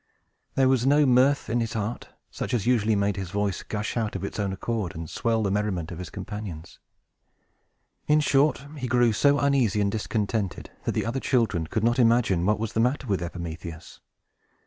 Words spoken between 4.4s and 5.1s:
accord, and